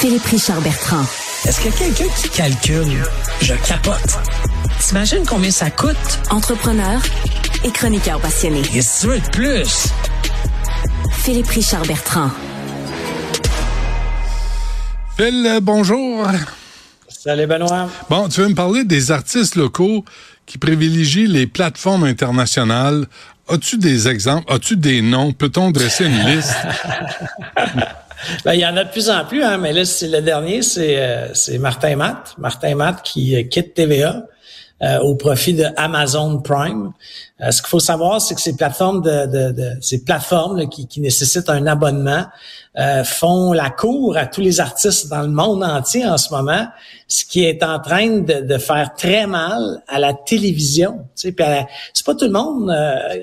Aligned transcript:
Philippe 0.00 0.24
Richard 0.24 0.62
Bertrand. 0.62 1.02
Est-ce 1.44 1.60
qu'il 1.60 1.70
y 1.70 1.74
a 1.74 1.76
quelqu'un 1.76 2.14
qui 2.16 2.28
calcule? 2.30 3.04
Je 3.42 3.52
capote. 3.68 4.18
T'imagines 4.80 5.26
combien 5.28 5.50
ça 5.50 5.70
coûte? 5.70 5.94
Entrepreneur 6.30 7.02
et 7.64 7.70
chroniqueur 7.70 8.18
passionné. 8.18 8.62
Et 8.74 8.80
ce 8.80 9.08
de 9.08 9.30
plus? 9.30 9.88
Philippe 11.12 11.48
Richard 11.48 11.82
Bertrand. 11.82 12.30
Phil, 15.18 15.46
euh, 15.46 15.60
bonjour. 15.60 16.26
Salut 17.06 17.46
Benoît. 17.46 17.90
Bon, 18.08 18.30
tu 18.30 18.40
veux 18.40 18.48
me 18.48 18.54
parler 18.54 18.84
des 18.84 19.10
artistes 19.10 19.54
locaux 19.54 20.06
qui 20.46 20.56
privilégient 20.56 21.26
les 21.26 21.46
plateformes 21.46 22.04
internationales. 22.04 23.04
As-tu 23.50 23.76
des 23.76 24.08
exemples? 24.08 24.50
As-tu 24.50 24.78
des 24.78 25.02
noms? 25.02 25.34
Peut-on 25.34 25.70
dresser 25.70 26.06
une 26.06 26.24
liste? 26.24 26.56
Ben, 28.44 28.54
il 28.54 28.60
y 28.60 28.66
en 28.66 28.76
a 28.76 28.84
de 28.84 28.90
plus 28.90 29.10
en 29.10 29.24
plus, 29.24 29.42
hein, 29.42 29.58
mais 29.58 29.72
là, 29.72 29.84
c'est 29.84 30.08
le 30.08 30.20
dernier, 30.20 30.62
c'est 30.62 30.96
euh, 30.98 31.58
Martin 31.58 31.96
Matt. 31.96 32.34
Martin 32.38 32.74
Matt 32.74 33.02
qui 33.02 33.36
euh, 33.36 33.42
quitte 33.44 33.74
TVA 33.74 34.24
euh, 34.82 34.98
au 35.00 35.14
profit 35.14 35.54
de 35.54 35.66
Amazon 35.76 36.38
Prime. 36.38 36.92
ce 37.38 37.60
qu'il 37.60 37.68
faut 37.68 37.80
savoir, 37.80 38.20
c'est 38.20 38.34
que 38.34 38.40
ces 38.40 38.56
plateformes 38.56 39.02
de, 39.02 39.26
de, 39.26 39.52
de 39.52 39.70
ces 39.80 40.04
plateformes 40.04 40.68
qui, 40.68 40.86
qui, 40.86 41.00
nécessitent 41.00 41.50
un 41.50 41.66
abonnement 41.66 42.26
font 43.04 43.52
la 43.52 43.68
cour 43.70 44.16
à 44.16 44.26
tous 44.26 44.40
les 44.40 44.60
artistes 44.60 45.08
dans 45.08 45.22
le 45.22 45.28
monde 45.28 45.64
entier 45.64 46.06
en 46.06 46.16
ce 46.16 46.32
moment, 46.32 46.68
ce 47.08 47.24
qui 47.24 47.44
est 47.44 47.62
en 47.64 47.80
train 47.80 48.20
de, 48.20 48.40
de 48.46 48.58
faire 48.58 48.94
très 48.96 49.26
mal 49.26 49.82
à 49.88 49.98
la 49.98 50.14
télévision. 50.14 51.00
Tu 51.16 51.30
sais, 51.30 51.66
c'est 51.92 52.06
pas 52.06 52.14
tout 52.14 52.26
le 52.26 52.30
monde, 52.30 52.72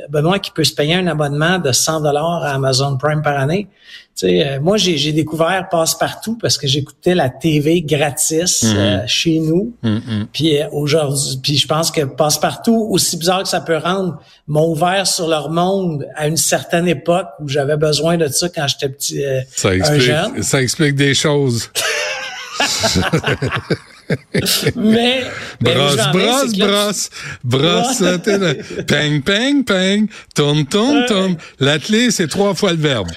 Benoît, 0.09 0.39
qui 0.39 0.51
peut 0.51 0.65
se 0.65 0.73
payer 0.73 0.95
un 0.95 1.07
abonnement 1.07 1.59
de 1.59 1.71
100 1.71 2.01
dollars 2.01 2.43
à 2.43 2.55
Amazon 2.55 2.97
Prime 2.97 3.21
par 3.21 3.39
année. 3.39 3.67
Euh, 4.23 4.59
moi, 4.59 4.77
j'ai 4.77 5.11
découvert 5.11 5.69
Passe-Partout 5.69 6.37
parce 6.41 6.57
que 6.57 6.67
j'écoutais 6.67 7.13
la 7.13 7.29
TV 7.29 7.81
gratis 7.81 8.63
mhm. 8.63 8.77
euh, 8.77 9.03
chez 9.07 9.39
nous. 9.39 9.75
Mhm. 9.83 10.27
Puis 10.33 10.59
euh, 10.59 10.67
aujourd'hui, 10.71 11.39
puis 11.41 11.57
je 11.57 11.67
pense 11.67 11.91
que 11.91 12.01
Passe-Partout, 12.01 12.87
aussi 12.89 13.17
bizarre 13.17 13.43
que 13.43 13.49
ça 13.49 13.61
peut 13.61 13.77
rendre, 13.77 14.19
m'ont 14.47 14.71
ouvert 14.71 15.05
sur 15.05 15.27
leur 15.27 15.49
monde 15.49 16.07
à 16.15 16.27
une 16.27 16.37
certaine 16.37 16.87
époque 16.87 17.27
où 17.39 17.47
j'avais 17.47 17.77
besoin 17.77 18.17
de 18.17 18.27
ça 18.27 18.49
quand 18.49 18.67
j'étais 18.67 18.89
petit, 18.89 19.23
ça 19.55 19.75
explique, 19.75 20.01
jeune. 20.01 20.43
Ça 20.43 20.61
explique 20.61 20.95
des 20.95 21.13
choses. 21.13 21.69
mais, 24.75 25.23
brosse, 25.59 26.07
brosse, 26.11 26.53
brosse, 26.53 27.09
brosse, 27.43 28.01
brosse, 28.01 28.55
ping, 28.87 29.21
ping, 29.21 29.65
ping, 29.65 30.07
tourne, 30.33 30.65
tourne, 30.65 31.05
tourne. 31.07 31.35
L'athlète, 31.59 32.11
c'est 32.11 32.27
trois 32.27 32.53
fois 32.53 32.71
le 32.71 32.77
verbe. 32.77 33.09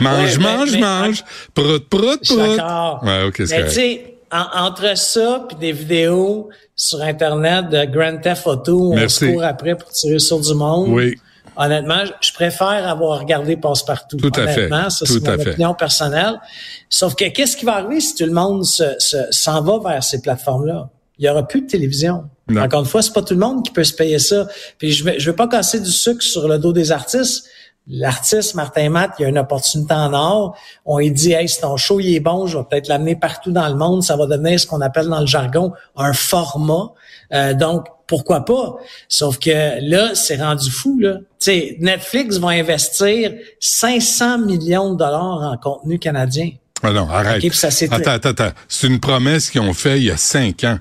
Mange, 0.00 0.38
mange, 0.38 0.76
mange. 0.76 1.24
Prout, 1.54 1.88
prout, 1.88 2.20
prout. 2.26 2.56
D'accord. 2.56 3.02
Ouais, 3.02 3.24
OK, 3.24 3.42
c'est 3.46 4.19
Entre 4.32 4.96
ça 4.96 5.44
puis 5.48 5.56
des 5.56 5.72
vidéos 5.72 6.50
sur 6.76 7.02
Internet 7.02 7.68
de 7.68 7.84
Grand 7.84 8.18
Theft 8.18 8.46
Auto, 8.46 8.92
on 8.94 9.08
se 9.08 9.24
court 9.24 9.44
après 9.44 9.74
pour 9.74 9.90
tirer 9.90 10.18
sur 10.18 10.40
du 10.40 10.54
monde. 10.54 10.88
Oui. 10.90 11.16
Honnêtement, 11.56 12.04
je 12.20 12.32
préfère 12.32 12.88
avoir 12.88 13.18
regardé 13.20 13.56
Passe-Partout. 13.56 14.16
Tout 14.16 14.32
à 14.36 14.46
fait. 14.46 14.68
Ça, 14.68 14.88
c'est 15.04 15.20
mon 15.20 15.34
opinion 15.34 15.74
personnelle. 15.74 16.40
Sauf 16.88 17.14
que 17.14 17.28
qu'est-ce 17.28 17.56
qui 17.56 17.64
va 17.64 17.74
arriver 17.76 18.00
si 18.00 18.14
tout 18.14 18.24
le 18.24 18.32
monde 18.32 18.64
s'en 18.64 18.84
se, 18.98 19.16
s'en 19.30 19.60
va 19.62 19.90
vers 19.90 20.02
ces 20.02 20.22
plateformes-là? 20.22 20.88
Il 21.18 21.26
y 21.26 21.28
aura 21.28 21.46
plus 21.46 21.62
de 21.62 21.66
télévision. 21.66 22.24
Encore 22.56 22.80
une 22.80 22.86
fois, 22.86 23.02
c'est 23.02 23.12
pas 23.12 23.22
tout 23.22 23.34
le 23.34 23.40
monde 23.40 23.64
qui 23.64 23.72
peut 23.72 23.84
se 23.84 23.92
payer 23.92 24.18
ça. 24.18 24.48
Puis 24.78 24.92
je 24.92 25.04
je 25.18 25.30
veux 25.30 25.36
pas 25.36 25.48
casser 25.48 25.80
du 25.80 25.90
sucre 25.90 26.22
sur 26.22 26.48
le 26.48 26.58
dos 26.58 26.72
des 26.72 26.92
artistes, 26.92 27.46
L'artiste 27.88 28.54
Martin 28.54 28.88
Matt, 28.90 29.12
il 29.18 29.24
a 29.24 29.28
une 29.28 29.38
opportunité 29.38 29.94
en 29.94 30.12
or. 30.12 30.56
On 30.84 30.98
lui 30.98 31.10
dit, 31.10 31.32
hey, 31.32 31.48
si 31.48 31.60
ton 31.60 31.76
show 31.76 31.98
il 31.98 32.14
est 32.14 32.20
bon, 32.20 32.46
je 32.46 32.58
vais 32.58 32.64
peut-être 32.64 32.88
l'amener 32.88 33.16
partout 33.16 33.50
dans 33.50 33.68
le 33.68 33.74
monde. 33.74 34.02
Ça 34.02 34.16
va 34.16 34.26
devenir 34.26 34.60
ce 34.60 34.66
qu'on 34.66 34.80
appelle 34.80 35.08
dans 35.08 35.20
le 35.20 35.26
jargon 35.26 35.72
un 35.96 36.12
format. 36.12 36.92
Euh, 37.32 37.54
donc, 37.54 37.86
pourquoi 38.06 38.44
pas? 38.44 38.76
Sauf 39.08 39.38
que 39.38 39.80
là, 39.80 40.14
c'est 40.14 40.36
rendu 40.36 40.70
fou. 40.70 40.98
Là. 41.00 41.18
sais, 41.38 41.76
Netflix 41.80 42.38
va 42.38 42.48
investir 42.48 43.32
500 43.60 44.38
millions 44.38 44.92
de 44.92 44.98
dollars 44.98 45.52
en 45.52 45.56
contenu 45.56 45.98
canadien. 45.98 46.50
Ah 46.82 46.92
non, 46.92 47.08
arrête. 47.08 47.44
attends, 47.92 48.10
attends, 48.10 48.28
attends. 48.30 48.50
C'est 48.68 48.86
une 48.86 49.00
promesse 49.00 49.50
qu'ils 49.50 49.60
ont 49.60 49.74
fait 49.74 49.98
il 49.98 50.04
y 50.04 50.10
a 50.10 50.16
cinq 50.16 50.64
ans. 50.64 50.78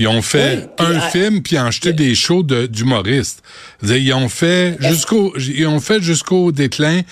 Ils 0.00 0.08
ont 0.08 0.22
fait 0.22 0.70
un 0.78 0.98
film 0.98 1.42
puis 1.42 1.58
ont 1.58 1.70
jeté 1.70 1.92
des 1.92 2.14
shows 2.14 2.42
d'humoristes. 2.42 3.42
Ils 3.82 4.14
ont 4.14 4.30
fait 4.30 4.78
jusqu'au 4.80 5.36
ils 5.36 5.66
ont 5.66 5.78
fait 5.78 6.00
jusqu'au 6.00 6.52
déclin 6.52 7.02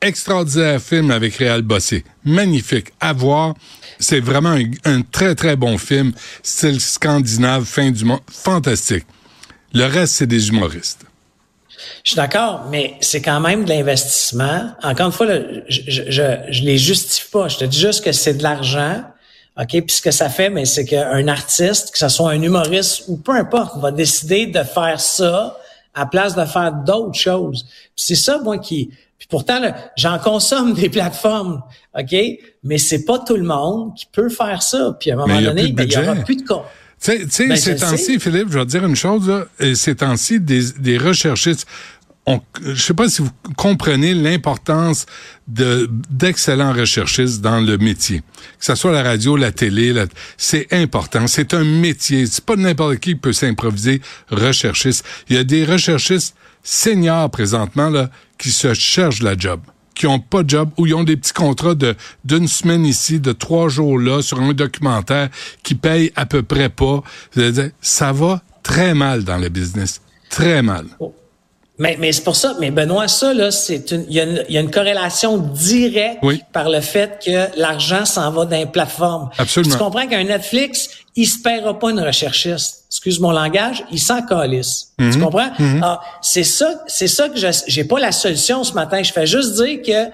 extraordinaire 0.00 0.80
film 0.80 1.10
avec 1.10 1.36
Réal 1.36 1.60
Bossé. 1.60 2.04
Magnifique 2.24 2.86
à 3.00 3.12
voir. 3.12 3.54
C'est 3.98 4.20
vraiment 4.20 4.56
un, 4.84 5.02
très 5.02 5.34
très 5.34 5.56
bon 5.56 5.76
film, 5.76 6.12
style 6.42 6.80
scandinave, 6.80 7.66
fin 7.66 7.90
du 7.90 8.06
monde, 8.06 8.20
fantastique. 8.32 9.04
Le 9.74 9.84
reste 9.84 10.14
c'est 10.14 10.26
des 10.26 10.48
humoristes. 10.48 11.04
Je 12.02 12.12
suis 12.12 12.16
d'accord, 12.16 12.66
mais 12.70 12.94
c'est 13.02 13.20
quand 13.20 13.40
même 13.40 13.66
de 13.66 13.68
l'investissement. 13.68 14.72
Encore 14.82 15.06
une 15.08 15.12
fois, 15.12 15.26
je, 15.68 15.80
je, 15.86 16.02
je, 16.08 16.22
je 16.48 16.62
les 16.62 16.78
justifie 16.78 17.28
pas. 17.30 17.48
Je 17.48 17.58
te 17.58 17.64
dis 17.66 17.78
juste 17.78 18.02
que 18.02 18.12
c'est 18.12 18.34
de 18.34 18.42
l'argent 18.42 19.04
OK? 19.58 19.68
Puis 19.68 19.96
ce 19.96 20.02
que 20.02 20.10
ça 20.10 20.28
fait, 20.28 20.50
mais 20.50 20.64
c'est 20.64 20.84
qu'un 20.84 21.26
artiste, 21.28 21.90
que 21.90 21.98
ce 21.98 22.08
soit 22.08 22.30
un 22.30 22.40
humoriste 22.40 23.04
ou 23.08 23.16
peu 23.16 23.32
importe, 23.32 23.78
va 23.78 23.90
décider 23.90 24.46
de 24.46 24.62
faire 24.62 25.00
ça 25.00 25.56
à 25.94 26.06
place 26.06 26.36
de 26.36 26.44
faire 26.44 26.72
d'autres 26.72 27.18
choses. 27.18 27.66
c'est 27.96 28.14
ça, 28.14 28.38
moi, 28.38 28.58
qui... 28.58 28.90
Puis 29.18 29.26
pourtant, 29.28 29.60
j'en 29.96 30.20
consomme 30.20 30.74
des 30.74 30.88
plateformes, 30.88 31.60
OK? 31.98 32.14
Mais 32.62 32.78
c'est 32.78 33.04
pas 33.04 33.18
tout 33.18 33.36
le 33.36 33.42
monde 33.42 33.96
qui 33.96 34.06
peut 34.06 34.28
faire 34.28 34.62
ça. 34.62 34.96
Puis 35.00 35.10
à 35.10 35.14
un 35.14 35.16
moment 35.16 35.40
donné, 35.40 35.72
ben, 35.72 35.88
il 35.88 35.92
y 35.92 35.98
aura 35.98 36.14
plus 36.14 36.36
de 36.36 36.42
cas. 36.42 36.62
Tu 37.00 37.28
sais, 37.28 37.48
ben, 37.48 37.56
ces 37.56 37.76
temps-ci, 37.76 38.20
Philippe, 38.20 38.48
je 38.50 38.58
vais 38.58 38.64
te 38.64 38.70
dire 38.70 38.84
une 38.84 38.94
chose, 38.94 39.28
là, 39.28 39.46
ces 39.74 39.96
temps-ci, 39.96 40.38
des, 40.38 40.70
des 40.78 40.98
recherchistes 40.98 41.66
je 42.62 42.70
ne 42.70 42.74
sais 42.74 42.94
pas 42.94 43.08
si 43.08 43.22
vous 43.22 43.30
comprenez 43.56 44.14
l'importance 44.14 45.06
de 45.46 45.88
d'excellents 46.10 46.72
recherchistes 46.72 47.40
dans 47.40 47.60
le 47.60 47.78
métier. 47.78 48.20
Que 48.58 48.64
ce 48.64 48.74
soit 48.74 48.92
la 48.92 49.02
radio, 49.02 49.36
la 49.36 49.52
télé, 49.52 49.94
c'est 50.36 50.66
important. 50.72 51.26
C'est 51.26 51.54
un 51.54 51.64
métier. 51.64 52.26
C'est 52.26 52.44
pas 52.44 52.56
n'importe 52.56 52.96
qui 52.96 53.08
qui 53.08 53.14
peut 53.14 53.32
s'improviser 53.32 54.02
recherchiste. 54.30 55.04
Il 55.28 55.36
y 55.36 55.38
a 55.38 55.44
des 55.44 55.64
recherchistes 55.64 56.34
seniors 56.62 57.30
présentement 57.30 57.88
là 57.88 58.10
qui 58.36 58.50
se 58.50 58.74
cherchent 58.74 59.22
la 59.22 59.36
job 59.36 59.60
qui 59.94 60.06
ont 60.06 60.20
pas 60.20 60.44
de 60.44 60.50
job 60.50 60.70
ou 60.76 60.86
ils 60.86 60.94
ont 60.94 61.02
des 61.02 61.16
petits 61.16 61.32
contrats 61.32 61.74
de 61.74 61.96
d'une 62.24 62.46
semaine 62.46 62.86
ici, 62.86 63.18
de 63.18 63.32
trois 63.32 63.68
jours 63.68 63.98
là 63.98 64.22
sur 64.22 64.40
un 64.40 64.52
documentaire 64.52 65.28
qui 65.64 65.74
paye 65.74 66.12
à 66.14 66.24
peu 66.24 66.42
près 66.42 66.68
pas. 66.68 67.02
Ça 67.80 68.12
va 68.12 68.42
très 68.62 68.94
mal 68.94 69.24
dans 69.24 69.38
le 69.38 69.48
business, 69.48 70.00
très 70.30 70.62
mal. 70.62 70.86
Mais, 71.78 71.96
mais 71.98 72.10
c'est 72.10 72.24
pour 72.24 72.34
ça, 72.34 72.56
mais 72.58 72.72
Benoît, 72.72 73.06
ça, 73.06 73.32
là, 73.32 73.52
c'est 73.52 73.92
une, 73.92 74.04
il 74.08 74.14
y, 74.14 74.20
a 74.20 74.24
une, 74.24 74.44
y 74.48 74.58
a 74.58 74.60
une 74.60 74.70
corrélation 74.70 75.38
directe 75.38 76.18
par 76.52 76.68
le 76.70 76.80
fait 76.80 77.20
que 77.24 77.56
l'argent 77.56 78.04
s'en 78.04 78.32
va 78.32 78.46
dans 78.46 78.56
les 78.56 78.66
plateformes. 78.66 79.30
Absolument. 79.38 79.72
tu 79.72 79.78
comprends 79.78 80.06
qu'un 80.08 80.24
Netflix, 80.24 80.90
il 81.14 81.26
se 81.26 81.40
paiera 81.40 81.78
pas 81.78 81.90
une 81.90 82.00
recherchiste. 82.00 82.84
Excuse 82.90 83.20
mon 83.20 83.30
langage, 83.30 83.84
il 83.92 84.00
s'en 84.00 84.22
calisse. 84.22 84.92
Tu 84.98 85.04
mhm. 85.04 85.22
comprends? 85.22 85.50
Mhm. 85.58 85.80
Ah, 85.84 86.00
c'est 86.20 86.42
ça, 86.42 86.82
c'est 86.88 87.06
ça 87.06 87.28
que 87.28 87.38
je, 87.38 87.46
j'ai 87.68 87.84
pas 87.84 88.00
la 88.00 88.10
solution 88.12 88.64
ce 88.64 88.72
matin. 88.72 89.02
Je 89.02 89.12
fais 89.12 89.26
juste 89.26 89.54
dire 89.62 89.80
que 89.82 90.10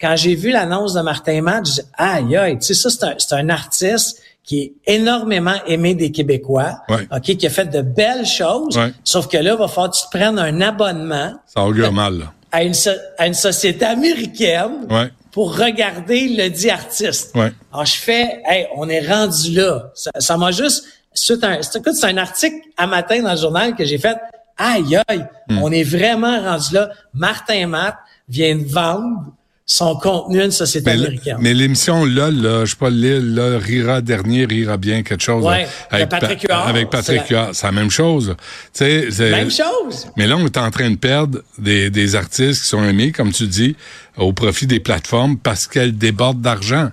quand 0.00 0.14
j'ai 0.14 0.36
vu 0.36 0.50
l'annonce 0.50 0.94
de 0.94 1.00
Martin 1.00 1.42
Matt, 1.42 1.66
je 1.66 1.72
dis, 1.72 1.80
aïe, 1.96 2.36
aïe, 2.36 2.58
tu 2.58 2.66
sais, 2.66 2.74
ça, 2.74 2.90
c'est 2.90 3.04
un, 3.04 3.14
c'est 3.18 3.34
un 3.34 3.48
artiste 3.48 4.20
qui 4.48 4.60
est 4.86 4.94
énormément 4.94 5.56
aimé 5.66 5.94
des 5.94 6.10
Québécois, 6.10 6.80
ok, 6.88 7.36
qui 7.36 7.46
a 7.46 7.50
fait 7.50 7.66
de 7.66 7.82
belles 7.82 8.24
choses, 8.24 8.80
sauf 9.04 9.28
que 9.28 9.36
là, 9.36 9.52
il 9.52 9.58
va 9.58 9.68
falloir 9.68 9.90
que 9.90 9.96
tu 9.96 10.04
te 10.04 10.16
prennes 10.16 10.38
un 10.38 10.62
abonnement. 10.62 11.34
Ça 11.46 11.62
augure 11.62 11.92
mal. 11.92 12.18
Là. 12.18 12.32
À 12.50 12.64
une, 12.64 12.72
à 13.18 13.26
une 13.26 13.34
société 13.34 13.84
américaine 13.84 14.88
pour 15.32 15.54
regarder 15.58 16.28
le 16.28 16.48
dit 16.48 16.70
artiste. 16.70 17.36
Alors, 17.70 17.84
je 17.84 17.96
fais, 17.96 18.40
hey, 18.46 18.66
on 18.74 18.88
est 18.88 19.06
rendu 19.06 19.52
là. 19.52 19.92
Ça 20.18 20.36
m'a 20.38 20.50
juste... 20.50 20.84
C'est 21.12 21.44
un, 21.44 21.60
c'est 21.60 22.04
un 22.04 22.16
article 22.16 22.56
à 22.76 22.86
matin 22.86 23.20
dans 23.20 23.32
le 23.32 23.38
journal 23.38 23.74
que 23.74 23.84
j'ai 23.84 23.98
fait. 23.98 24.16
Aïe, 24.56 24.98
aïe, 25.08 25.26
hmm. 25.48 25.62
on 25.62 25.70
est 25.72 25.82
vraiment 25.82 26.40
rendu 26.40 26.74
là. 26.74 26.90
Martin 27.12 27.66
Matt 27.66 27.96
vient 28.28 28.56
de 28.56 28.64
vendre 28.64 29.32
son 29.70 29.96
contenu 29.96 30.40
à 30.40 30.46
une 30.46 30.50
société 30.50 30.90
américaine. 30.90 31.36
Mais 31.40 31.52
l'émission 31.52 32.06
là, 32.06 32.30
là, 32.30 32.64
je 32.64 32.70
sais 32.70 32.76
pas, 32.76 32.88
Lille, 32.88 33.34
là, 33.34 33.58
rira 33.58 34.00
dernier, 34.00 34.46
rira 34.46 34.78
bien, 34.78 35.02
quelque 35.02 35.22
chose. 35.22 35.44
Ouais, 35.44 35.68
avec 35.90 36.08
Patrick 36.08 36.42
Huard. 36.42 36.66
Avec 36.66 36.88
Patrick 36.88 37.28
Huard, 37.28 37.50
c'est 37.52 37.66
la 37.66 37.72
même 37.72 37.90
chose. 37.90 38.34
C'est 38.72 39.10
même 39.20 39.50
chose. 39.50 40.08
Mais 40.16 40.26
là, 40.26 40.38
on 40.38 40.46
est 40.46 40.56
en 40.56 40.70
train 40.70 40.90
de 40.90 40.96
perdre 40.96 41.40
des, 41.58 41.90
des 41.90 42.16
artistes 42.16 42.62
qui 42.62 42.68
sont 42.68 42.82
aimés, 42.82 43.12
comme 43.12 43.30
tu 43.30 43.46
dis, 43.46 43.76
au 44.16 44.32
profit 44.32 44.66
des 44.66 44.80
plateformes 44.80 45.36
parce 45.36 45.66
qu'elles 45.66 45.96
débordent 45.96 46.40
d'argent. 46.40 46.88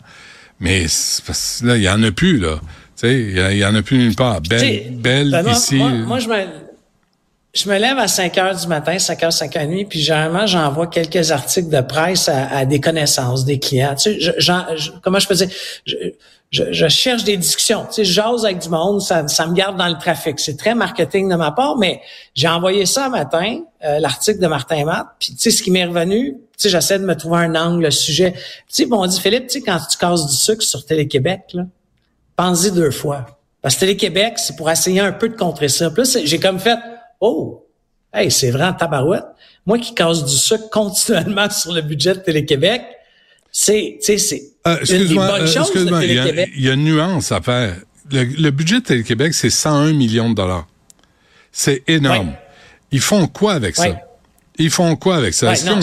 Mais 0.60 0.86
là, 1.64 1.78
il 1.78 1.84
y 1.84 1.90
en 1.90 2.04
a 2.04 2.12
plus, 2.12 2.40
là. 2.40 2.60
Tu 2.62 3.08
sais, 3.08 3.20
il 3.20 3.58
y, 3.58 3.66
en 3.66 3.76
a 3.76 3.82
plus 3.82 3.98
nulle 3.98 4.16
part. 4.16 4.42
Belle, 4.42 4.96
belle 4.98 5.46
ici. 5.50 5.76
Moi, 5.76 5.92
moi 5.92 6.20
je 6.20 6.28
je 7.56 7.70
me 7.70 7.78
lève 7.78 7.98
à 7.98 8.10
5 8.10 8.38
heures 8.38 8.56
du 8.56 8.68
matin, 8.68 9.00
5 9.00 9.24
heures, 9.24 9.34
5 9.34 9.56
heures 9.56 9.64
et 9.64 9.68
demie, 9.68 9.86
puis 9.86 10.02
généralement, 10.02 10.46
j'envoie 10.46 10.88
quelques 10.88 11.32
articles 11.32 11.70
de 11.70 11.80
presse 11.80 12.28
à, 12.28 12.66
des 12.66 12.82
connaissances, 12.82 13.46
des 13.46 13.60
clients. 13.60 13.96
Tu 13.96 14.20
sais, 14.20 14.34
je, 14.38 14.92
comment 15.02 15.20
je 15.20 15.28
peux 15.28 15.36
dire? 15.36 15.48
Je, 16.52 16.88
cherche 16.90 17.24
des 17.24 17.38
discussions. 17.38 17.86
Tu 17.86 17.94
sais, 17.94 18.06
j'ose 18.06 18.44
avec 18.44 18.60
du 18.60 18.68
monde, 18.68 19.02
ça, 19.02 19.24
me 19.24 19.54
garde 19.54 19.78
dans 19.78 19.88
le 19.88 19.98
trafic. 19.98 20.40
C'est 20.40 20.58
très 20.58 20.76
marketing 20.76 21.30
de 21.30 21.36
ma 21.36 21.52
part, 21.52 21.78
mais 21.78 22.02
j'ai 22.34 22.50
envoyé 22.50 22.86
ça 22.86 23.08
matin, 23.08 23.62
euh, 23.86 24.00
l'article 24.00 24.40
de 24.40 24.48
Martin 24.48 24.84
Matt, 24.84 25.08
puis 25.18 25.30
tu 25.30 25.38
sais, 25.38 25.52
ce 25.52 25.64
qui 25.64 25.72
m'est 25.72 25.86
revenu, 25.86 26.34
tu 26.34 26.40
sais, 26.58 26.70
j'essaie 26.70 27.00
de 27.00 27.06
me 27.06 27.16
trouver 27.16 27.40
un 27.40 27.56
angle, 27.56 27.84
le 27.84 27.92
sujet. 27.92 28.34
Tu 28.34 28.40
sais, 28.68 28.86
bon, 28.86 29.02
on 29.02 29.08
dit, 29.08 29.20
Philippe, 29.20 29.48
tu 29.48 29.60
sais, 29.60 29.62
quand 29.62 29.80
tu 29.90 29.98
casses 29.98 30.28
du 30.28 30.36
sucre 30.36 30.62
sur 30.62 30.86
Télé-Québec, 30.86 31.42
là, 31.54 31.64
pense-y 32.36 32.72
deux 32.72 32.92
fois. 32.92 33.26
Parce 33.62 33.76
que 33.76 33.80
Télé-Québec, 33.80 34.34
c'est 34.38 34.58
pour 34.58 34.70
essayer 34.70 35.00
un 35.00 35.14
peu 35.14 35.30
de 35.30 35.36
contrer 35.36 35.70
ça. 35.70 35.90
Plus 35.90 36.20
j'ai 36.26 36.40
comme 36.40 36.60
fait, 36.60 36.78
Oh, 37.20 37.66
hey, 38.14 38.32
c'est 38.32 38.52
vrai 38.52 38.66
en 38.66 38.74
tabarouette. 38.74 39.26
Moi 39.66 39.80
qui 39.80 39.94
casse 39.94 40.24
du 40.24 40.36
sucre 40.36 40.70
continuellement 40.70 41.50
sur 41.50 41.74
le 41.74 41.82
budget 41.82 42.16
de 42.16 42.20
Télé-Québec, 42.20 42.84
c'est, 43.52 43.98
tu 44.00 44.06
sais, 44.06 44.18
c'est 44.18 44.44
euh, 44.68 44.78
une 44.90 45.08
des 45.08 45.16
bonnes 45.16 45.42
euh, 45.42 45.48
choses 45.48 45.74
de 45.74 46.00
Télé-Québec. 46.00 46.50
Il 46.56 46.66
y, 46.66 46.70
a 46.70 46.74
une 46.74 46.84
nuance 46.84 47.32
à 47.32 47.42
faire. 47.42 47.76
Le, 48.12 48.50
budget 48.50 48.80
de 48.80 48.86
Télé-Québec, 48.86 49.34
c'est 49.34 49.50
101 49.50 49.94
millions 49.94 50.30
de 50.30 50.36
dollars. 50.36 50.68
C'est 51.52 51.84
énorme. 51.88 52.34
Ils 52.92 53.00
font 53.00 53.28
quoi 53.28 53.54
avec 53.54 53.76
ça? 53.76 53.88
Ils 54.58 54.70
font 54.70 54.96
quoi 54.96 55.18
avec 55.18 55.34
ça? 55.34 55.54
non, 55.66 55.80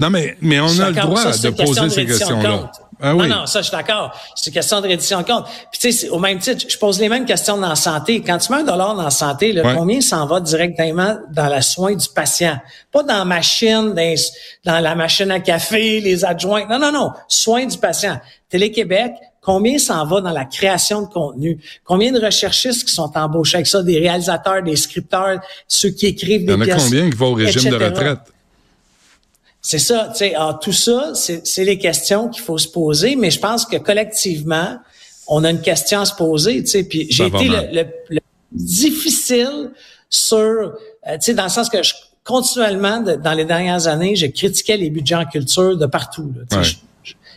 non, 0.00 0.08
mais, 0.08 0.36
mais 0.40 0.60
on 0.60 0.78
a 0.78 0.90
le 0.90 0.94
droit 0.94 1.24
de 1.30 1.50
poser 1.50 1.90
ces 1.90 2.06
questions-là. 2.06 2.72
Ah 3.00 3.14
oui. 3.14 3.28
Non, 3.28 3.40
non, 3.40 3.46
ça, 3.46 3.60
je 3.60 3.68
suis 3.68 3.76
d'accord. 3.76 4.14
C'est 4.34 4.50
une 4.50 4.54
question 4.54 4.80
de 4.80 4.88
reddition 4.88 5.18
de 5.20 5.26
compte. 5.26 5.46
Puis, 5.70 5.80
tu 5.80 5.92
sais, 5.92 6.08
au 6.10 6.18
même 6.18 6.38
titre, 6.38 6.66
je 6.68 6.76
pose 6.76 7.00
les 7.00 7.08
mêmes 7.08 7.24
questions 7.24 7.56
dans 7.56 7.68
la 7.68 7.74
santé. 7.74 8.20
Quand 8.20 8.38
tu 8.38 8.52
mets 8.52 8.58
un 8.58 8.64
dollar 8.64 8.94
dans 8.94 9.04
la 9.04 9.10
santé, 9.10 9.52
là, 9.52 9.74
combien 9.74 10.00
s'en 10.00 10.26
va 10.26 10.40
directement 10.40 11.16
dans 11.32 11.54
le 11.54 11.60
soin 11.62 11.94
du 11.94 12.06
patient? 12.14 12.58
Pas 12.92 13.02
dans 13.02 13.18
la 13.18 13.24
machine, 13.24 13.94
dans, 14.64 14.80
la 14.80 14.94
machine 14.94 15.30
à 15.30 15.40
café, 15.40 16.00
les 16.00 16.24
adjoints. 16.24 16.66
Non, 16.68 16.78
non, 16.78 16.92
non. 16.92 17.10
Soin 17.28 17.66
du 17.66 17.78
patient. 17.78 18.20
Télé-Québec, 18.48 19.12
combien 19.40 19.78
s'en 19.78 20.04
va 20.04 20.20
dans 20.20 20.32
la 20.32 20.44
création 20.44 21.02
de 21.02 21.06
contenu? 21.06 21.58
Combien 21.84 22.12
de 22.12 22.20
recherchistes 22.20 22.86
qui 22.86 22.94
sont 22.94 23.10
embauchés 23.16 23.56
avec 23.56 23.66
ça? 23.66 23.82
Des 23.82 23.98
réalisateurs, 23.98 24.62
des 24.62 24.76
scripteurs, 24.76 25.40
ceux 25.66 25.90
qui 25.90 26.06
écrivent 26.06 26.44
des 26.44 26.56
pièces. 26.56 26.66
Il 26.66 26.68
y 26.68 26.72
en 26.72 26.76
a 26.76 26.80
combien 26.80 27.10
qui 27.10 27.16
vont 27.16 27.32
au 27.32 27.34
régime 27.34 27.70
de 27.70 27.76
retraite? 27.76 28.18
C'est 29.62 29.78
ça, 29.78 30.08
tu 30.12 30.18
sais, 30.18 30.34
tout 30.62 30.72
ça, 30.72 31.12
c'est 31.14 31.64
les 31.64 31.78
questions 31.78 32.28
qu'il 32.28 32.42
faut 32.42 32.58
se 32.58 32.68
poser, 32.68 33.14
mais 33.16 33.30
je 33.30 33.38
pense 33.38 33.66
que 33.66 33.76
collectivement, 33.76 34.78
on 35.28 35.44
a 35.44 35.50
une 35.50 35.60
question 35.60 36.00
à 36.00 36.04
se 36.06 36.14
poser, 36.14 36.62
tu 36.62 36.66
sais, 36.68 36.84
puis 36.84 37.06
j'ai 37.10 37.26
été 37.26 37.46
le, 37.46 37.84
le, 38.08 38.20
difficile 38.52 39.70
sur, 40.08 40.36
euh, 40.38 40.72
tu 41.12 41.18
sais, 41.20 41.34
dans 41.34 41.44
le 41.44 41.50
sens 41.50 41.68
que 41.68 41.82
je, 41.82 41.92
continuellement, 42.24 43.00
dans 43.00 43.32
les 43.32 43.44
dernières 43.44 43.86
années, 43.86 44.16
je 44.16 44.26
critiquais 44.26 44.76
les 44.76 44.90
budgets 44.90 45.14
en 45.14 45.26
culture 45.26 45.76
de 45.76 45.86
partout, 45.86 46.32
là, 46.34 46.62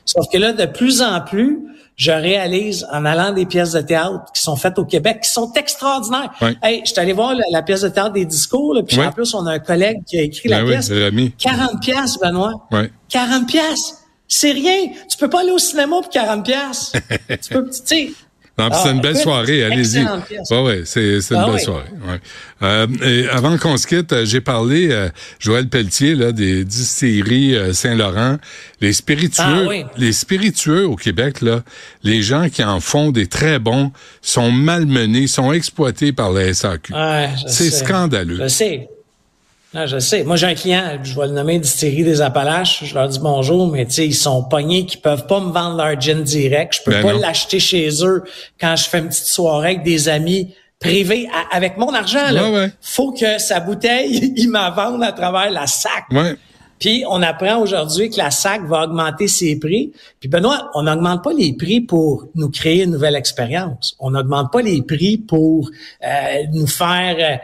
sauf 0.05 0.25
que 0.31 0.37
là, 0.37 0.53
de 0.53 0.65
plus 0.65 1.01
en 1.01 1.21
plus, 1.21 1.61
je 1.95 2.11
réalise 2.11 2.87
en 2.91 3.05
allant 3.05 3.31
des 3.31 3.45
pièces 3.45 3.73
de 3.73 3.81
théâtre 3.81 4.31
qui 4.33 4.41
sont 4.41 4.55
faites 4.55 4.79
au 4.79 4.85
Québec, 4.85 5.21
qui 5.23 5.29
sont 5.29 5.51
extraordinaires. 5.53 6.31
Hey, 6.61 6.81
je 6.85 6.91
suis 6.91 6.99
allé 6.99 7.13
voir 7.13 7.35
la, 7.51 7.61
pièce 7.61 7.81
de 7.81 7.89
théâtre 7.89 8.13
des 8.13 8.25
discours, 8.25 8.73
là, 8.73 8.83
puis 8.83 8.99
en 8.99 9.11
plus, 9.11 9.33
on 9.33 9.45
a 9.45 9.53
un 9.53 9.59
collègue 9.59 10.03
qui 10.05 10.17
a 10.17 10.23
écrit 10.23 10.49
la 10.49 10.63
ben 10.63 10.69
pièce. 10.69 10.91
40 11.37 11.81
pièces, 11.81 12.17
Benoît. 12.19 12.67
40 13.09 13.47
pièces. 13.47 13.99
C'est 14.27 14.51
rien. 14.51 14.87
Tu 15.09 15.17
peux 15.17 15.29
pas 15.29 15.41
aller 15.41 15.51
au 15.51 15.59
cinéma 15.59 15.97
pour 16.01 16.09
40 16.09 16.45
pièces. 16.45 16.93
tu 17.29 17.53
peux, 17.53 17.69
tu 17.69 17.79
sais, 17.85 18.11
c'est 18.55 18.89
ah, 18.89 18.91
une 18.91 19.01
belle 19.01 19.17
soirée, 19.17 19.63
allez-y. 19.63 20.05
Ouais, 20.51 20.61
ouais, 20.61 20.81
c'est 20.85 21.21
c'est 21.21 21.33
une 21.33 21.41
ah 21.41 21.49
belle 21.49 21.59
soirée. 21.59 21.89
Ouais. 22.07 22.19
Euh, 22.61 22.87
et 23.03 23.27
avant 23.29 23.57
qu'on 23.57 23.77
se 23.77 23.87
quitte, 23.87 24.13
euh, 24.13 24.25
j'ai 24.25 24.41
parlé 24.41 24.89
euh, 24.91 25.09
Joël 25.39 25.67
Pelletier 25.67 26.13
là 26.13 26.31
des 26.31 26.63
distilleries 26.63 27.55
euh, 27.55 27.73
Saint-Laurent, 27.73 28.37
les 28.79 28.93
spiritueux, 28.93 29.69
ah, 29.69 29.89
les 29.97 30.13
spiritueux 30.13 30.85
au 30.85 30.95
Québec 30.95 31.41
là, 31.41 31.63
les 32.03 32.21
gens 32.21 32.47
qui 32.47 32.63
en 32.63 32.79
font 32.79 33.09
des 33.11 33.25
très 33.25 33.57
bons 33.57 33.91
sont 34.21 34.51
malmenés, 34.51 35.25
sont 35.25 35.51
exploités 35.51 36.13
par 36.13 36.31
la 36.31 36.53
SAQ. 36.53 36.93
c'est 37.47 37.71
scandaleux. 37.71 38.37
Je 38.43 38.47
sais. 38.47 38.87
Non, 39.73 39.87
je 39.87 39.97
sais. 39.97 40.23
Moi, 40.23 40.35
j'ai 40.35 40.47
un 40.47 40.53
client, 40.53 40.99
je 41.01 41.19
vais 41.19 41.27
le 41.27 41.33
nommer 41.33 41.57
Distillerie 41.57 42.03
des 42.03 42.21
Appalaches. 42.21 42.83
Je 42.83 42.93
leur 42.93 43.07
dis 43.07 43.19
bonjour, 43.19 43.71
mais 43.71 43.85
tu 43.85 43.93
sais, 43.93 44.05
ils 44.05 44.13
sont 44.13 44.43
pognés 44.43 44.85
qui 44.85 44.97
peuvent 44.97 45.25
pas 45.25 45.39
me 45.39 45.51
vendre 45.51 45.77
leur 45.77 45.99
gin 45.99 46.21
direct. 46.21 46.75
Je 46.75 46.83
peux 46.83 46.91
ben 46.91 47.01
pas 47.01 47.13
l'acheter 47.13 47.59
chez 47.59 47.89
eux 48.03 48.23
quand 48.59 48.75
je 48.75 48.87
fais 48.87 48.99
une 48.99 49.09
petite 49.09 49.25
soirée 49.25 49.71
avec 49.71 49.83
des 49.83 50.09
amis 50.09 50.53
privés 50.79 51.27
avec 51.51 51.77
mon 51.77 51.93
argent. 51.93 52.29
Là. 52.29 52.67
Faut 52.81 53.13
que 53.13 53.39
sa 53.39 53.59
bouteille, 53.61 54.33
il 54.37 54.49
m'a 54.49 54.69
vende 54.69 55.01
à 55.01 55.11
travers 55.11 55.49
la 55.49 55.65
sac. 55.65 56.05
Puis 56.79 57.05
on 57.09 57.21
apprend 57.21 57.61
aujourd'hui 57.61 58.09
que 58.09 58.17
la 58.17 58.29
SAC 58.29 58.65
va 58.65 58.83
augmenter 58.83 59.29
ses 59.29 59.57
prix. 59.57 59.93
Puis 60.19 60.27
Benoît, 60.27 60.69
on 60.73 60.83
n'augmente 60.83 61.23
pas 61.23 61.31
les 61.31 61.53
prix 61.53 61.79
pour 61.79 62.25
nous 62.35 62.49
créer 62.49 62.83
une 62.83 62.91
nouvelle 62.91 63.15
expérience. 63.15 63.95
On 63.99 64.11
n'augmente 64.11 64.51
pas 64.51 64.61
les 64.61 64.81
prix 64.81 65.17
pour 65.17 65.69
euh, 66.03 66.43
nous 66.51 66.67
faire 66.67 67.15
euh, 67.19 67.37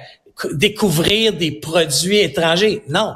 découvrir 0.53 1.33
des 1.33 1.51
produits 1.51 2.19
étrangers. 2.19 2.83
Non, 2.89 3.13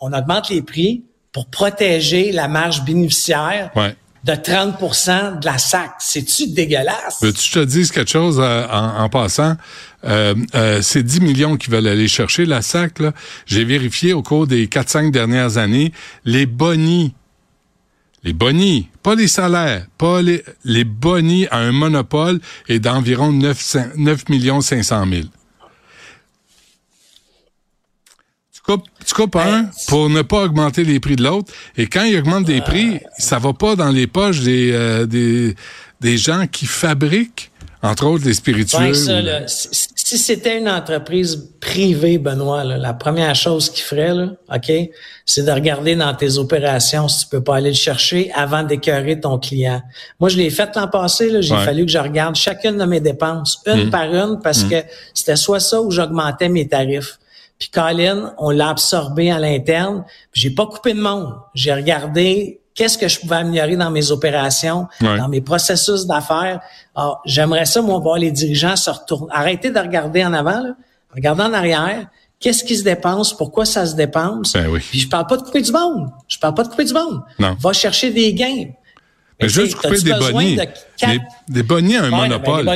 on 0.00 0.12
augmente 0.12 0.50
les 0.50 0.62
prix 0.62 1.04
pour 1.32 1.46
protéger 1.46 2.32
la 2.32 2.48
marge 2.48 2.84
bénéficiaire 2.84 3.70
de 4.24 4.32
30% 4.32 5.38
de 5.38 5.46
la 5.46 5.58
SAC. 5.58 5.92
C'est-tu 6.00 6.48
dégueulasse? 6.48 7.18
Veux-tu 7.22 7.50
te 7.50 7.58
dise 7.60 7.92
quelque 7.92 8.10
chose 8.10 8.40
euh, 8.40 8.66
en, 8.68 9.08
passant? 9.08 9.56
Euh, 10.04 10.34
euh, 10.54 10.80
c'est 10.82 11.02
10 11.02 11.20
millions 11.20 11.56
qui 11.56 11.70
veulent 11.70 11.86
aller 11.86 12.08
chercher 12.08 12.44
la 12.44 12.62
SAC. 12.62 12.94
J'ai 13.46 13.64
vérifié 13.64 14.12
au 14.12 14.22
cours 14.22 14.46
des 14.46 14.66
4-5 14.66 15.10
dernières 15.10 15.58
années, 15.58 15.92
les 16.24 16.46
bonnies 16.46 17.14
les 18.26 18.32
bonnies, 18.32 18.88
pas 19.04 19.14
les 19.14 19.28
salaires, 19.28 19.86
pas 19.98 20.20
les, 20.20 20.42
les 20.64 20.82
bonnies 20.82 21.46
à 21.52 21.58
un 21.58 21.70
monopole 21.70 22.40
est 22.66 22.80
d'environ 22.80 23.30
9, 23.30 23.76
9 23.96 24.28
millions 24.30 24.60
500 24.60 25.04
000. 25.08 25.22
Tu 29.06 29.14
coupes 29.14 29.36
un 29.36 29.70
pour 29.88 30.08
ne 30.08 30.22
pas 30.22 30.42
augmenter 30.42 30.84
les 30.84 31.00
prix 31.00 31.16
de 31.16 31.22
l'autre. 31.22 31.52
Et 31.76 31.86
quand 31.86 32.04
il 32.04 32.18
augmente 32.18 32.44
des 32.44 32.60
prix, 32.60 33.00
ça 33.18 33.38
va 33.38 33.52
pas 33.52 33.76
dans 33.76 33.90
les 33.90 34.06
poches 34.06 34.40
des, 34.40 34.72
euh, 34.72 35.06
des, 35.06 35.54
des 36.00 36.18
gens 36.18 36.46
qui 36.50 36.66
fabriquent, 36.66 37.50
entre 37.82 38.06
autres, 38.06 38.24
les 38.24 38.34
spiritueux. 38.34 38.92
si 39.46 40.18
c'était 40.18 40.58
une 40.58 40.68
entreprise 40.68 41.50
privée, 41.60 42.18
Benoît, 42.18 42.64
la 42.64 42.94
première 42.94 43.34
chose 43.36 43.70
qu'il 43.70 43.84
ferait, 43.84 44.14
là, 44.14 44.32
OK, 44.52 44.72
c'est 45.24 45.44
de 45.44 45.50
regarder 45.52 45.94
dans 45.94 46.12
tes 46.14 46.38
opérations 46.38 47.08
si 47.08 47.24
tu 47.24 47.30
peux 47.30 47.42
pas 47.42 47.56
aller 47.56 47.70
le 47.70 47.76
chercher 47.76 48.32
avant 48.34 48.64
d'écœurer 48.64 49.20
ton 49.20 49.38
client. 49.38 49.82
Moi, 50.18 50.28
je 50.28 50.36
l'ai 50.36 50.50
fait 50.50 50.74
l'an 50.74 50.88
passé, 50.88 51.30
j'ai 51.42 51.56
fallu 51.56 51.86
que 51.86 51.92
je 51.92 51.98
regarde 51.98 52.34
chacune 52.34 52.78
de 52.78 52.84
mes 52.84 53.00
dépenses, 53.00 53.62
une 53.66 53.86
mmh. 53.86 53.90
par 53.90 54.12
une, 54.12 54.40
parce 54.42 54.64
mmh. 54.64 54.70
que 54.70 54.76
c'était 55.14 55.36
soit 55.36 55.60
ça 55.60 55.80
ou 55.80 55.90
j'augmentais 55.92 56.48
mes 56.48 56.66
tarifs. 56.66 57.18
Puis 57.58 57.70
Colin, 57.70 58.34
on 58.38 58.50
l'a 58.50 58.68
absorbé 58.68 59.30
à 59.30 59.38
l'interne. 59.38 60.04
J'ai 60.32 60.50
pas 60.50 60.66
coupé 60.66 60.92
de 60.92 61.00
monde. 61.00 61.34
J'ai 61.54 61.72
regardé 61.72 62.60
qu'est-ce 62.74 62.98
que 62.98 63.08
je 63.08 63.18
pouvais 63.18 63.36
améliorer 63.36 63.76
dans 63.76 63.90
mes 63.90 64.10
opérations, 64.10 64.86
dans 65.00 65.28
mes 65.28 65.40
processus 65.40 66.06
d'affaires. 66.06 66.60
Alors, 66.94 67.22
j'aimerais 67.24 67.64
ça, 67.64 67.80
moi, 67.80 67.98
voir 67.98 68.18
les 68.18 68.30
dirigeants 68.30 68.76
se 68.76 68.90
retourner. 68.90 69.32
Arrêtez 69.32 69.70
de 69.70 69.78
regarder 69.78 70.24
en 70.24 70.34
avant, 70.34 70.60
là. 70.60 70.76
regardez 71.14 71.42
en 71.42 71.52
arrière. 71.52 72.06
Qu'est-ce 72.38 72.62
qui 72.64 72.76
se 72.76 72.84
dépense? 72.84 73.34
Pourquoi 73.34 73.64
ça 73.64 73.86
se 73.86 73.96
dépense? 73.96 74.52
Ben 74.52 74.68
oui. 74.68 74.80
Puis 74.90 75.00
je 75.00 75.08
parle 75.08 75.26
pas 75.26 75.38
de 75.38 75.42
couper 75.42 75.62
du 75.62 75.72
monde. 75.72 76.10
Je 76.28 76.38
parle 76.38 76.52
pas 76.52 76.64
de 76.64 76.68
couper 76.68 76.84
du 76.84 76.92
monde. 76.92 77.22
Non. 77.38 77.56
Va 77.58 77.72
chercher 77.72 78.10
des 78.10 78.34
gains. 78.34 78.66
Mais, 79.40 79.48
juste 79.48 79.74
couper 79.76 80.00
des 80.02 80.12
bonnies. 80.12 80.58
Des, 81.48 81.62
bonnies 81.62 81.96
à 81.96 82.04
un 82.04 82.10
monopole, 82.10 82.66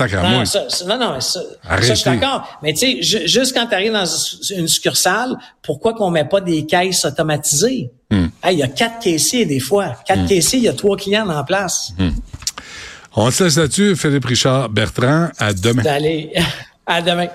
non, 0.00 0.44
ça, 0.44 0.66
non, 0.86 0.98
non, 0.98 1.20
ça, 1.20 1.40
ça 1.66 1.80
je 1.80 1.94
suis 1.94 2.10
d'accord. 2.10 2.46
Mais 2.62 2.72
tu 2.72 3.02
sais, 3.02 3.26
juste 3.26 3.54
quand 3.54 3.66
tu 3.66 3.74
arrives 3.74 3.92
dans 3.92 4.04
une 4.50 4.68
succursale, 4.68 5.36
pourquoi 5.62 5.94
qu'on 5.94 6.10
met 6.10 6.24
pas 6.24 6.40
des 6.40 6.66
caisses 6.66 7.04
automatisées? 7.04 7.90
Hmm. 8.10 8.26
Il 8.50 8.58
y 8.58 8.62
a 8.62 8.68
quatre 8.68 9.00
caissiers 9.00 9.44
des 9.44 9.60
fois. 9.60 9.96
Quatre 10.06 10.22
hmm. 10.22 10.26
caissiers, 10.26 10.58
il 10.58 10.64
y 10.64 10.68
a 10.68 10.72
trois 10.72 10.96
clients 10.96 11.28
en 11.28 11.44
place. 11.44 11.92
Hmm. 11.98 12.10
On 13.16 13.30
se 13.30 13.44
laisse 13.44 13.56
là-dessus. 13.56 13.96
Philippe 13.96 14.26
Richard 14.26 14.68
Bertrand, 14.68 15.30
à 15.38 15.52
demain. 15.52 15.82
Allez, 15.86 16.32
à 16.86 17.02
demain. 17.02 17.28